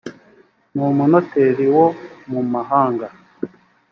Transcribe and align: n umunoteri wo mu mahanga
n 0.73 0.75
umunoteri 0.89 1.65
wo 1.75 1.87
mu 2.31 2.41
mahanga 2.51 3.07